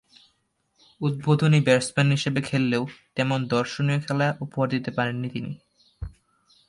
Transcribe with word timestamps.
উদ্বোধনী 1.01 1.59
ব্যাটসম্যান 1.61 2.07
হিসেবে 2.11 2.39
খেললেও 2.41 2.83
তেমন 3.15 3.39
দর্শনীয় 3.47 3.99
খেলা 4.01 4.27
উপহার 4.41 4.67
দিতে 4.69 4.91
পারেননি 4.91 5.29
তিনি। 5.29 5.51